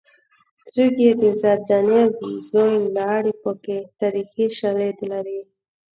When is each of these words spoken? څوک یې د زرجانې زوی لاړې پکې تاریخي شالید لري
څوک 0.71 0.93
یې 1.03 1.11
د 1.21 1.23
زرجانې 1.41 2.01
زوی 2.49 2.73
لاړې 2.95 3.33
پکې 3.43 3.77
تاریخي 3.99 4.45
شالید 4.57 4.97
لري 5.11 5.39